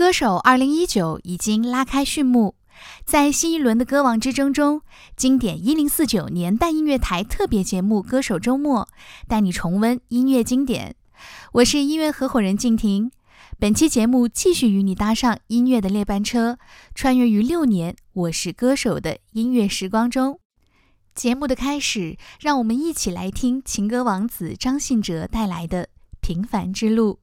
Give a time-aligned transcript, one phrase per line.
[0.00, 2.54] 歌手二零一九已经拉开序幕。
[3.04, 4.80] 在新一轮的歌王之争中
[5.14, 8.88] 经典一零四九年代音乐台特别节目歌手周末
[9.28, 10.96] 带你重温音乐经典。
[11.52, 13.10] 我是音乐合伙人静婷。
[13.58, 16.58] 本期节目继续与你搭上音乐的列班车
[16.94, 20.40] 穿越于六年我是歌手的音乐时光中。
[21.14, 25.90] 节目的开始让我们一起来听情歌王子张信哲带来的
[26.22, 27.18] 平凡之路。